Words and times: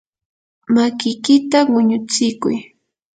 makiykita 0.73 1.59
quñutsikuy. 1.69 2.57